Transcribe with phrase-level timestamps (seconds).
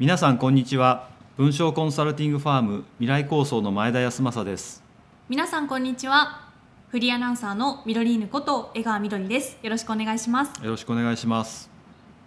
[0.00, 1.10] 皆さんこんにちは。
[1.36, 4.82] 文章コンサルティングファーム未来構想の前田康政です。
[5.28, 6.48] 皆さんこんにちは。
[6.88, 9.58] フリーアナウンサーのミドリーヌこと江川みどりです。
[9.62, 10.64] よろしくお願いします。
[10.64, 11.68] よろしくお願いします。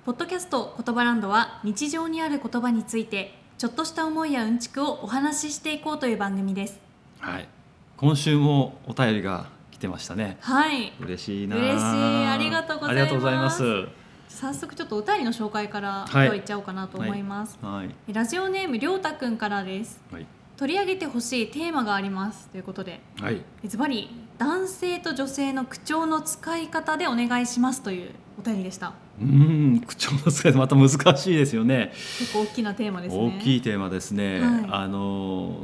[0.05, 6.79] ポッドキャスト言葉ランドは日常にある言葉についてちょっとした思いやうんちくをお話ししていこうという番組です。
[7.21, 7.49] はい。
[7.97, 10.37] 今週もお便りが来てましたね。
[10.41, 10.93] はい。
[10.99, 11.83] 嬉しいな嬉しい。
[12.27, 14.02] ありがとうございます
[14.33, 16.25] 早速ちょっとお便りの紹介からはい。
[16.25, 18.13] 今日いっちゃおうかなと思います、はい。
[18.13, 20.01] ラジオネームりょうたくんからです。
[20.11, 20.25] はい。
[20.57, 22.99] 取り上げてほしいテーマがありますということで。
[23.21, 23.43] はい。
[23.63, 31.91] ズバリ男性と女性の口調の使い方でお願いしますというお便りでしたうーん口調の使い方また難しいですよね。
[32.19, 33.35] 結構大きなテーマですね。
[33.37, 34.65] 大きいテーマですね、はい。
[34.69, 35.57] あの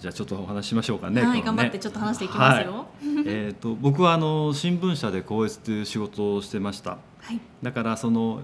[0.00, 1.42] じゃあちょっとお話ししましょうかねはい、ね。
[1.44, 2.86] 頑張ってちょっと話していきますよ。
[3.26, 6.98] えー、と僕はあの新聞社で校閲という仕事をしてました。
[7.20, 8.42] はい、だからその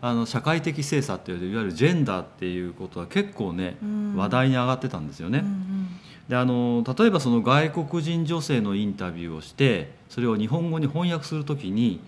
[0.00, 4.16] あの社会的性差っていういわゆるジェンダーっていうことは結構ね、うん。
[4.16, 5.40] 話題に上がってたんですよね。
[5.40, 5.88] うんうん。
[6.28, 12.00] であの例えばその外国人女性のインタビューをしてそれを日本語に翻訳するときに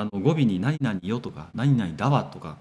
[0.00, 2.56] あの語尾に「何々よ」とか「何々だわ」とか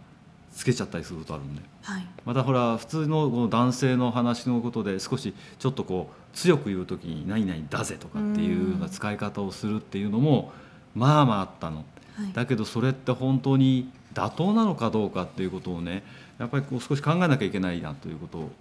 [0.54, 1.62] つけちゃったりすることあるんで。
[1.82, 10.52] はい、またほら普通のこの男性の話のことで少しちょっとこう強く言うときに「何々だぜ」とかっていうような使い方をするっていうのも
[10.96, 11.86] まあまああったの。
[12.16, 16.04] はい、だけどそれって本当に妥当なのかどうかっていうことをね
[16.40, 18.52] やっぱりこう少し考えなきゃいけないなということを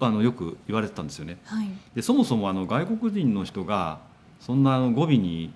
[0.00, 1.38] あのよく言われてたんですよね。
[1.44, 3.98] はい、でそもそもあの外国人の人が
[4.40, 5.52] そんなあの語尾に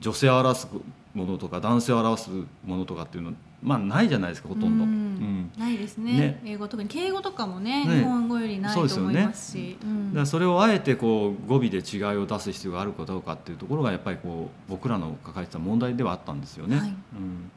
[0.00, 0.68] 女性を表す
[1.16, 2.30] ものとか男性を表す
[2.64, 4.84] ものとかっていうのまあないじゃないですかほとんど。
[4.84, 5.50] ううん。
[5.58, 6.12] ないですね。
[6.12, 6.42] ね。
[6.44, 8.00] 英語特に敬語とかもねね。
[8.00, 9.08] 日本語よりないとそうですよね。
[9.08, 16.76] 思いますし、うんだからそれをあえてこう語尾で違いを出す必要があるかどうかっていうところがやっぱりこう僕らの抱えてた問題ではあったんですよね。
[16.76, 16.88] はい。
[16.88, 17.50] うん、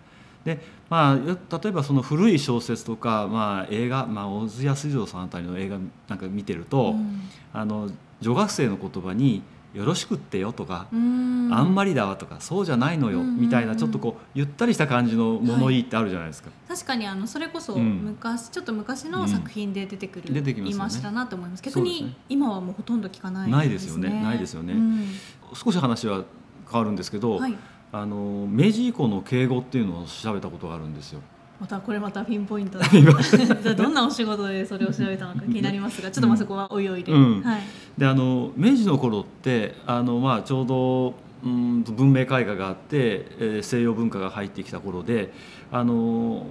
[0.46, 7.22] でまあ例えばその古い小説とか、まあ、映画、まあ、小津安二郎さんあたりの映画なんか見てると、うん。
[7.52, 7.90] あの
[8.22, 11.50] 女学生の言葉に「よろしくってよ」とか「うん。
[11.52, 13.38] あんまりだわ」とか「そうじゃないのよ」うん。
[13.40, 16.50] みたいなちょっとこうゆったりした感じの物言いってあるじゃないですか。
[16.68, 18.00] 確かにあのそれこそうん。
[18.04, 20.72] 昔、ちょっと昔の作品で出てくる出てきますよね。
[20.72, 21.64] 言い回しだなと思います。
[21.64, 24.24] 逆に今はもうほとんど聞かないないですよね。
[24.24, 24.74] ないですよね。
[24.74, 25.08] うん。
[25.54, 26.24] 少し話は
[26.72, 27.56] 変わるんですけど、はい、
[27.92, 31.22] あの明治以降の敬語っていうのを調べたことがあるんですよ。
[31.60, 32.80] またこれまたピンポイント
[33.76, 37.42] どんなお仕事でそれを調べたのか気になりますがちょっとまあそこはおいおいで、うん。
[37.42, 37.62] はい、
[37.98, 45.34] であの明治の頃ってあの、まあ、ちょうどうんと文明開化があって、えー西洋文化が入ってきた頃で
[45.72, 46.46] あの、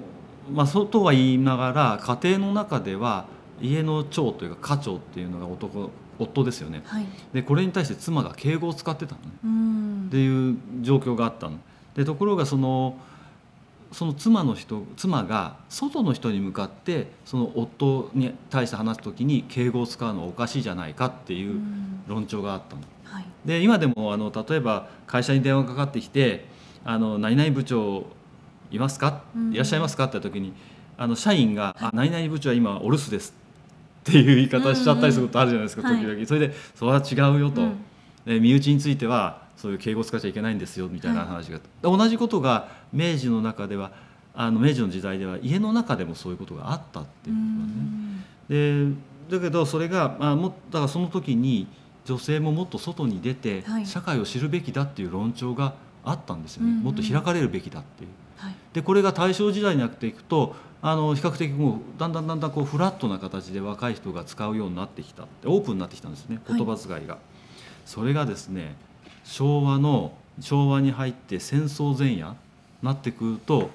[0.53, 3.27] まあ、そうとは言いながら家庭の中では
[3.61, 6.83] 家の長というか家長っていうのが男夫ですよね。
[6.85, 9.27] はい、でこれに対して妻が敬語を使ってたのね。
[9.45, 10.07] うん。
[10.09, 11.59] っていう状況があったの。
[11.95, 12.97] でところがその
[13.91, 22.03] その妻の人妻が外の人に向かってその夫に対して話す時に敬語を使うのはおかしいじゃないかっていううん。
[22.06, 22.82] 論調があったの。
[23.04, 26.47] はい、で今でもあの例えば会社に電話がかかってきて
[26.84, 28.06] 「あの何々部長
[28.71, 29.22] いますか？
[29.34, 29.53] うん。
[29.53, 30.53] いらっしゃいますか?」って時に
[30.97, 33.34] あの社員が「あ何々部長は今お留守です」
[34.09, 37.62] っていう言い方しちゃったりすることあるじゃないですか、時々、それで「それは違うよ」と。
[37.62, 37.77] うん。
[38.27, 43.91] で身内についてはそういう敬語を使っちゃいけないんですよみたいな話が、で同じことが明治の中では
[44.33, 47.43] あの明治の時代では家の中でもそういうことがあったっていうこ
[48.49, 48.95] とだね。
[49.29, 51.67] でだけどそれが、まあ、もだからその時に
[52.05, 53.87] 女性ももっと外に出てはい。
[53.87, 58.11] 社会を知るべきだっていう論調があったんですよね、もっと開かれるべきだっていう。
[58.37, 66.57] はい、でこれが大正時代になっていくとあの比較的もうだんだんだんだんこうフラットな形で若い人が使うようになってきたオープンになってきたんですねはい。
[66.57, 67.19] 言葉遣いが。
[67.85, 68.77] それがですね
[69.28, 72.34] 昭和の昭和に入って戦争前夜
[72.83, 73.71] なってくると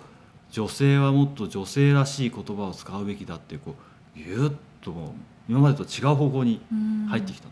[0.52, 3.76] 女性はもっと女性らしい言葉を使うべきだってこ
[4.16, 5.10] うぎゅっともう
[5.48, 6.62] 今までと違う方向に
[7.10, 7.48] 入ってきた。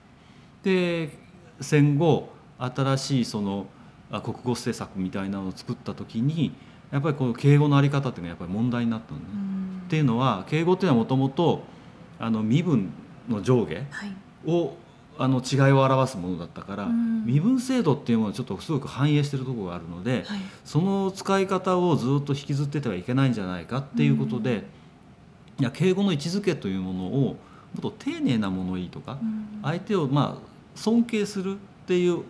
[0.63, 1.09] で
[1.59, 3.67] 戦後新しいその
[4.11, 6.53] あ国語政策みたいなのを作った時に
[6.91, 9.25] やっぱりこの敬語の在り方っていうのがやっぱり問題になったのね。
[9.33, 9.51] うん
[9.91, 11.63] っていうのは敬語っていうのはもともと
[12.17, 12.93] あの身分
[13.27, 14.13] の上下はい、
[14.49, 14.73] を
[15.21, 17.25] あの違いを表すものだったから、うん。
[17.25, 24.63] 身分制度っていうものはちょっとすごく反映してるところがあるので、はい、その使い方をずっと引きずっててはいけないんじゃないかっていうことで、
[25.59, 27.35] いや敬語の位置づけというものをも
[27.77, 29.59] っと丁寧な物言いとか、うん。
[29.61, 32.23] 相手をまあ尊敬するっていう、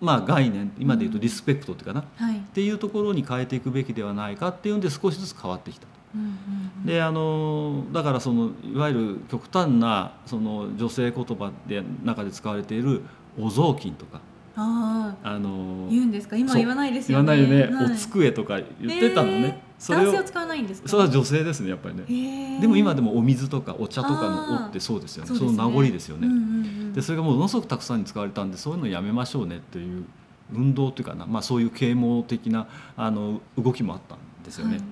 [0.00, 5.88] まあ、概念今で言うとリスペクトっていうかな、っはい、ていうところに変えていくべきではないかっていうんで少しずつ変わってきたと。
[6.14, 13.02] うんうんうんであのだからそのいわゆる極端なその女性言葉で中で使われている
[13.38, 14.20] お雑巾とか。
[14.58, 16.34] あああの言うんですか？
[16.34, 17.36] 今言わないですよね。
[17.36, 17.92] 言わないよね、はい。
[17.92, 20.88] お机とか言ってたのね、それを男性は使わないんですか？
[20.88, 22.04] それは女性ですねやっぱりね。
[22.08, 22.60] へー。
[22.62, 25.36] でも今でもお水とかお茶とかの「お」ってそうですよね。
[25.36, 30.06] その名残ですよね、うんうんうんでそれがものすごくたくさんに使われたんでそういうのやめましょうねっていう
[30.54, 34.76] 運動というかな、まあ、そういう啓蒙的なあの動きもあったんですよね。
[34.76, 34.84] はい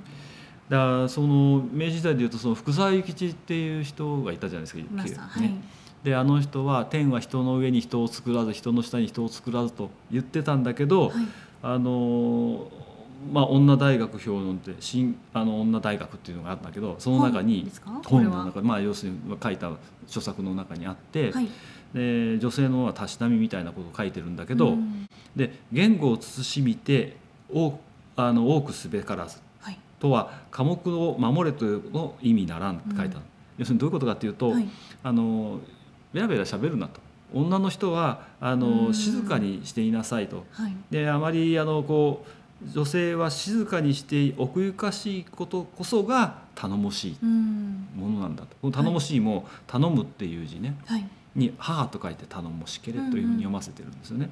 [0.69, 4.81] だからその明治時代でいうとその福沢諭吉っていう人がいたじゃないですか。
[4.81, 5.55] ねはい。
[6.05, 11.13] であの人は「天は人の上に人を作らず人の下に人を作らず」と言ってたんだけど、はい。
[11.63, 12.71] あの
[13.33, 17.71] まあ、女大学評論って新あの女大学っていうのがあったんだけどその中本に
[18.05, 19.71] 本の中まあ要するに書いた
[20.07, 21.49] 著作の中にあって、はい。
[21.95, 25.09] で女性のはたしなみみたいなことを書いてるんだけど、うん。
[25.37, 27.17] で言語を慎みて
[27.53, 27.79] 多
[28.17, 29.44] あの多くすべからずはい
[30.05, 33.25] とは科目を守れというの意味ならんって書いてある、
[33.57, 34.69] 要するにどういうことかっていうと、はい。
[35.03, 35.61] あの
[36.13, 37.01] ベラベラ喋るなと。
[37.33, 38.95] 女の人はあの、うん。
[38.95, 40.45] 静かにしていなさいと。
[40.53, 40.77] はい。
[40.91, 42.27] であまりあのこ
[42.67, 47.89] う女性は静かにして奥ゆかしいことこそが頼もしいうん。
[47.97, 48.49] ものなんだと。
[48.61, 51.09] この頼もしいも「頼む」っていう字ねはい。
[51.35, 54.29] に「母」と書いて「頼もしけれ」というふうに読ませてるんですよね。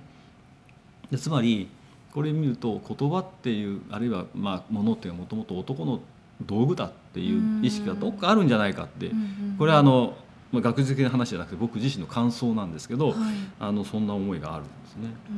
[1.10, 1.68] でつまり
[2.12, 6.00] これ見ると言葉っていうあるいはまあものっていうのはもともと男の
[6.44, 9.10] 道具だっていう意識がどっかあるんじゃないかって。
[9.58, 10.16] これはあの、
[10.50, 13.16] まあ、学術的な話じゃなくて僕自身の感想なんですけど、はい。
[13.60, 15.08] あのそんな思いがあるんですね。
[15.30, 15.32] う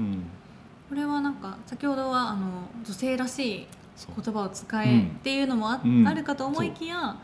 [0.00, 0.02] ん。
[0.02, 0.22] うん、
[0.88, 6.06] これはなんか先ほどはあの女性らしい言葉を使えっていうのもあ,、うん。
[6.06, 7.16] あるかと思いきや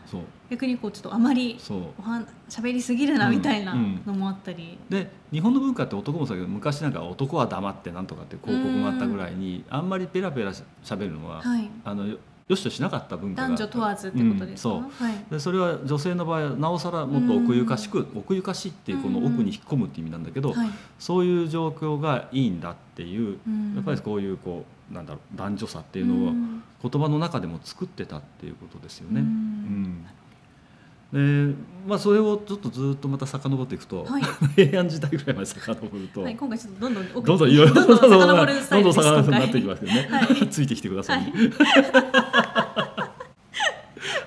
[0.49, 4.01] 逆にこうちょっとあまりおは喋りすぎるなうんみたいなうん。
[4.05, 12.17] のもあったり、で日本の文化って男もそうだけど昔なんか男は黙ってなんとかって広告があったぐらいにあんまりペラペラしゃべるのは、はい、あのよ
[12.47, 14.83] よしとしなかった文化が男女問わずってことですか、うん。
[14.83, 15.05] そう。
[15.05, 15.25] はい。
[15.31, 20.69] でそれは女性の場合はなおさらもっと奥ゆかしく、奥ゆかしいっていうこの奥に引っ込むっていう意味なんだけど、はい。
[20.99, 23.75] そういう状況がいいんだっていう、うん。
[23.75, 26.63] やっぱりこういうこうなんだろう男女差っていうのをん。
[26.83, 29.21] 言葉の中でも作ってたっていうことですよね。
[29.21, 29.27] ううん。
[29.27, 30.05] ん
[31.13, 31.55] で
[31.87, 34.23] まあ、それをちょっとずっとまた遡っていくと、はい。
[34.55, 40.47] 平安時代ぐらいまで遡ると、はい、今回ちょっとどんどんどんどんいろいろどんどん遡るスタイルですどんどん遡るなっていきますけどね、はい。
[40.49, 41.31] ついてきてくださいね。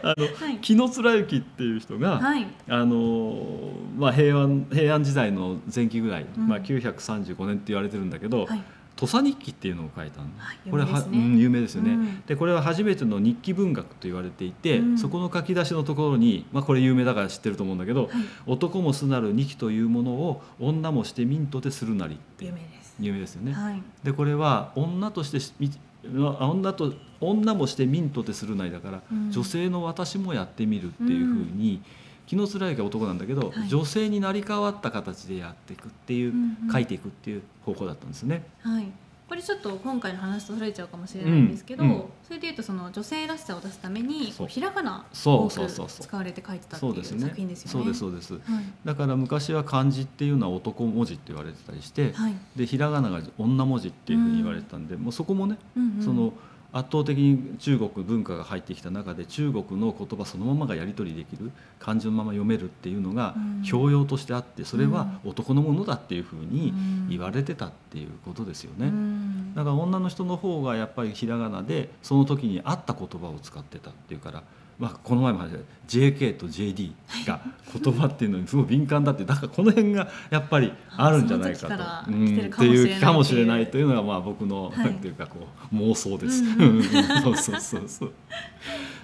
[0.03, 0.58] あのはい。
[0.62, 2.47] 紀貫之っていう人が、はい。
[2.69, 6.47] あのまあ、平安平安時代の前期ぐらい、うん。
[6.47, 8.62] まあ、935年って言われてるんだけどはい
[8.96, 11.19] 「土佐日記」っていうのを書いたの、はいこれは有名ですね。
[11.19, 12.22] うん有名ですよね、うん。
[12.26, 14.98] でこれは初めての日記文学と言われていて、うん。
[14.98, 18.12] そこの書き出しのところに、まあ、これ有名だから知ってると思うんだけど「はい。
[18.46, 23.52] 男もすなる二期というものを女もして民とてするなり」って有名です、有名ですよね。
[23.52, 23.82] はい。
[24.02, 25.69] でこれは女として
[26.14, 29.31] 女と女もして民とてするなりだから、うん。
[29.31, 31.81] 女性の私もやってみるっていうふうに、
[32.26, 33.69] 紀貫之は男なんだけど、はい。
[33.69, 36.73] 女性になり変わった形でやっていくっていう、うんうん。
[36.73, 38.44] 書いていくっていう方法だったんですね。
[38.61, 38.87] はい、
[39.28, 41.90] これちょっと今回の話とそれちゃうかもしれないんですけど、うん。
[41.90, 42.05] うん。
[42.25, 46.06] それでいうとその女性らしさを出すためにひらがなそう多くそうそうそう。
[46.06, 47.20] 使われて書いてたっていうそうですね。
[47.23, 47.73] 作品ですよね。
[47.73, 48.52] そうですそうです。
[48.52, 48.64] はい。
[48.84, 52.34] だから昔は漢字っていうのは男文字って言われてたりして、はい。
[52.56, 56.05] でひらがなが女文字っていうふうに言われてたんで、もうそこもね、うんうん。
[56.05, 56.32] その
[56.76, 63.62] 圧倒的に中国文化が入ってきた中で中国の言葉そのままがやり取りできる漢字のまま読めるっていうのがうん。
[63.62, 67.08] 教養としてあってそれは男のものだっていうふうにうん。
[67.08, 68.88] 言われてたっていうことですよね。
[68.88, 69.55] うん。
[69.55, 74.43] だから女の人の方がやっぱりひらがなでその時に合った言葉を使ってたっていうから、
[74.78, 75.58] まあ、この前も話した
[75.88, 76.93] JK と JD
[77.26, 77.40] が
[77.82, 81.74] 言葉っていうのにすごい敏感だってだからこの辺がやっぱりあるんじゃないかと。
[81.74, 82.15] っ
[82.58, 86.43] ていうかもしれないというのがまあ僕の、はいなんていうかこう妄想です。
[86.43, 86.82] うんうん
[87.22, 88.12] そうそうそうそう。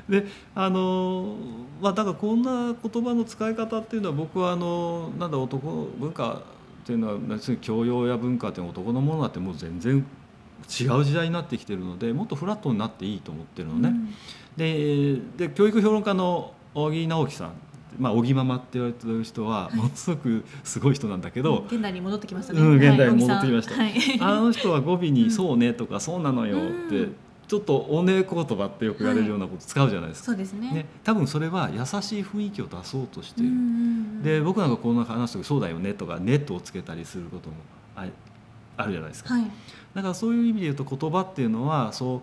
[0.09, 1.37] であの
[1.81, 6.43] まあだからこんな言葉の使い方っていうのは僕はあのなんだ男文化
[6.83, 7.19] っていうのは
[7.61, 10.05] 教養や文化っていうのは男のものだってもう全然
[10.69, 13.89] 違う時代になってきてるのでもっとフラットになっていいと思ってるのね。
[13.89, 14.15] うん。
[14.57, 17.53] でで教育評論家の小木直樹さん
[17.99, 19.77] まあ、小木ママって言われてる人ははい。
[19.77, 22.61] ものすごくすごい人なんだけど、現代に戻ってきましたね。
[22.61, 23.75] うん現代にはい戻ってきました。
[23.75, 23.93] はい。
[24.21, 25.31] あの人は語尾に「うん。
[25.31, 27.17] そうね」とか「そうなのよ」って、うん。
[27.49, 30.27] ちょっとおね言葉ってよく言われるようなこと使うじゃないですか。
[30.27, 30.73] そうですね。
[30.73, 33.53] ね、多分それは優しい雰囲気を出そうとしている。
[34.23, 37.57] で僕なんかこんな話す時そうだよね」とか「ネットをつけたりすることも
[38.77, 39.35] ああるじゃないですか。
[39.35, 39.51] はい。
[39.95, 42.21] だからそういう意味で言うと言葉っていうのはそう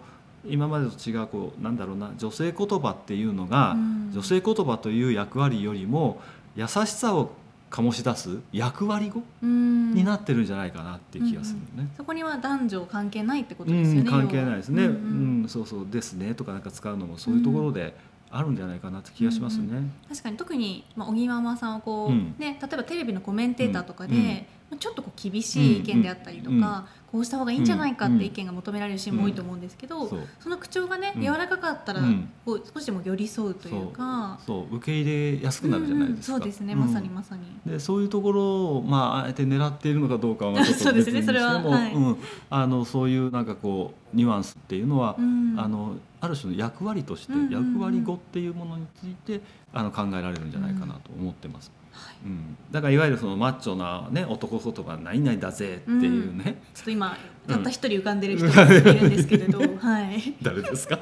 [0.48, 6.20] 今までと違うこうなんだろうな女性言葉っていうのが、うん女性言葉という役割よりも
[6.56, 7.30] 優しさを
[7.70, 11.90] 醸し出す役割語うんになってるんじゃないかなっていう気がするのね。
[11.96, 14.10] そこには男女関係ないってことうんですよね。
[14.10, 17.96] 関係ないですね、う要はうんんそうそうですねとかなんか使うのもそういうところで
[18.32, 19.68] あるんじゃないかなって気がしますね。
[20.08, 30.08] 確かに特に、まあ、小木ママさんはこう、うんね、例えばテレビのコメンテーターとかで、ちょっとこう厳しい意見であったりとか、うんこうした方がいいんじゃないかって意見が求められるシーンも多いと思うんですけど、
[30.40, 31.22] その口調がね、うん。
[31.24, 32.30] 柔らかかったら、うん。
[32.46, 34.76] こう少しでも寄り添うというかそう。
[34.76, 36.80] 受け入れやすくなるじゃないですか、うんうんそうですね、うん。
[36.82, 37.42] まさにまさに。
[37.66, 41.22] でそういうところを、まあ、あえて狙っているのかどうかはまあちょっ そうですね。
[41.22, 41.94] と別にしてもそれははい。
[41.94, 42.18] うん、
[42.52, 45.56] あのそういうなんかこうニュアンスっていうのは、うん。
[45.58, 47.74] あのある種の役割として、うんうんうん。
[47.74, 49.42] 役割語っていうものについて
[49.74, 51.70] あの考えられるんじゃないかなと思ってます。
[51.70, 51.80] はい
[52.24, 57.40] うん、だからいわゆるそのマッチョな、ね、男言葉「何々だぜ」っていうね、ちょっと今うん。
[57.50, 59.66] たった一人浮かんでる人がいるんですけれど、は
[60.04, 61.00] い、誰ですか？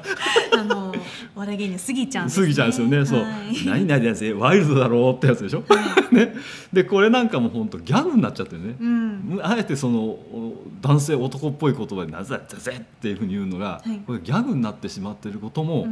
[0.58, 0.94] あの
[1.36, 3.22] お笑い芸人のスギちゃんです、スギちゃんですよね、そう。
[3.22, 3.66] はい。
[3.66, 4.32] 何々だぜ。
[4.32, 5.62] ワイルドだろうってやつでしょ、
[6.10, 6.34] ね、
[6.72, 14.00] でこれなんかも本当ギャグになっちゃってるね、うん、あえてそのお男性男っぽい言葉で「なぜだぜ」っていうふうに言うのが、はい。
[14.06, 15.90] これギャグになってしまってることも、うんうん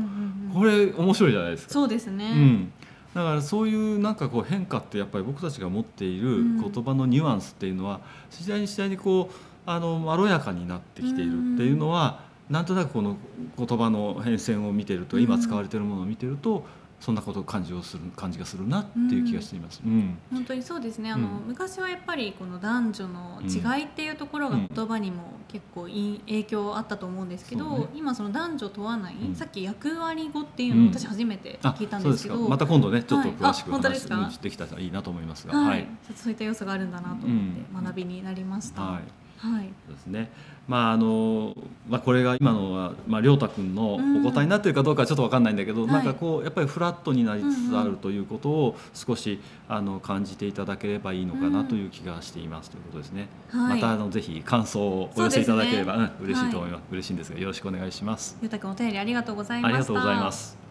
[0.48, 0.54] うん。
[0.54, 1.72] これ面白いじゃないですか。
[1.74, 2.32] そうですね。
[2.34, 2.72] うん、
[3.16, 6.60] だからそういうなんかこう変化ってやっぱり僕たちが持っているうん。
[6.60, 13.16] 言葉のニュアンスっていうのは次第に次第にこうあのまろやかになってきているっていうのは、なんとなくこの
[13.58, 16.64] 言葉の変遷を見てると、うん今使われているものを見てると
[16.98, 19.80] そんなこと感じをする感じがするなっていう気がしています。
[19.84, 20.18] うん。
[20.32, 21.12] 本当にそうですね。
[21.12, 21.48] あの、うん。
[21.48, 27.88] 昔はやっぱりこの男女の違いっていうところがうん言葉にも結構いい影響あったと思うんですけど、そうね。
[27.94, 29.34] 今その男女問わない、うん。
[29.34, 30.92] さっき役割語っていうのをうん。
[30.92, 32.34] 私初めてあ聞いたんでけど、ですすか。
[32.36, 33.78] また今度ねちょっと詳しくはい。
[33.78, 34.16] あ本当ですか？
[34.16, 35.56] 話うんできたらいいなと思いますが。
[35.56, 38.82] はい、はい、そういった要素があるんだなと思って学びになりました。
[38.82, 39.02] はい
[39.38, 40.30] はいですね。
[40.68, 41.54] まああの
[41.88, 53.28] まあこれが今のはまあ亮太君のうんお答えになってるかどうかはちょっとわかんないんだけど、はいなんかこうやっぱりフラットになりつつあうんうんるということを少しあの感じていただければいいのかなという気がしていますということですね。
[53.50, 56.82] はいまたあのぜひ感想をお寄せいただければ、うん嬉しいと思います。
[56.90, 58.36] 嬉しいんですがよろしくお願いします。
[58.42, 59.76] ゆうたくんお便りありがとうございました。
[59.76, 60.65] ありがとうございます。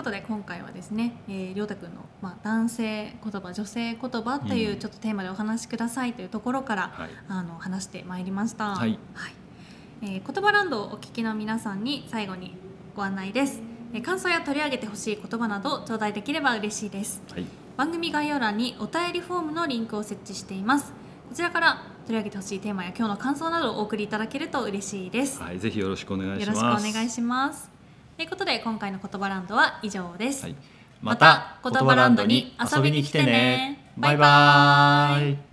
[0.00, 7.10] ということで今回はですね、えー、りょうたくんの、まあ、男性言葉女性言葉といううんちょっとテーマでお話しくださいというところから、はい。
[7.28, 8.76] あの話してまいりました。
[8.76, 8.98] はい
[10.00, 12.54] えー言葉ランドをお聞きの皆さんに最後に
[12.96, 13.60] ご案内です。
[13.92, 17.20] えー感想や取り上げてほしい言葉など頂戴できれば嬉しいです。
[17.30, 17.44] はい。
[17.76, 20.94] 番組概要欄にお便りフォームのリンクを設置しています。
[21.28, 25.42] こちらから取り上げてほしいテーマや今日の感想などをお送りいただけると嬉しいです。
[25.42, 25.58] はい。
[25.58, 26.62] ぜひよろしくお願いしよます。
[26.62, 27.79] ろしくお願いします。
[28.20, 30.42] ということで今回の言葉ランドは以上です。
[30.42, 30.54] はい。
[31.00, 33.92] また言葉ランドに遊びに来てね。
[33.96, 35.49] バイバーイ。